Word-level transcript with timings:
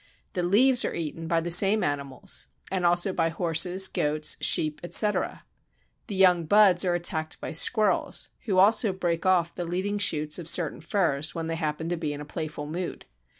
The 0.33 0.41
leaves 0.41 0.83
are 0.83 0.95
eaten 0.95 1.27
by 1.27 1.41
the 1.41 1.51
same 1.51 1.83
animals 1.83 2.47
and 2.71 2.87
also 2.87 3.13
by 3.13 3.29
horses, 3.29 3.87
goats, 3.87 4.35
sheep, 4.41 4.81
etc. 4.83 5.43
The 6.07 6.15
young 6.15 6.45
buds 6.47 6.83
are 6.83 6.95
attacked 6.95 7.39
by 7.39 7.51
squirrels, 7.51 8.29
who 8.45 8.57
also 8.57 8.93
break 8.93 9.27
off 9.27 9.53
the 9.53 9.63
leading 9.63 9.99
shoots 9.99 10.39
of 10.39 10.49
certain 10.49 10.81
firs 10.81 11.35
when 11.35 11.45
they 11.45 11.55
happen 11.55 11.87
to 11.89 11.97
be 11.97 12.13
in 12.13 12.19
a 12.19 12.25
playful 12.25 12.65
mood. 12.65 13.05